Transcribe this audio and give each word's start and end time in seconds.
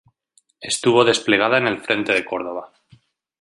Estuvo 0.61 1.03
desplegada 1.05 1.59
en 1.59 1.67
el 1.67 1.79
Frente 1.79 2.11
de 2.11 2.25
Córdoba. 2.25 2.71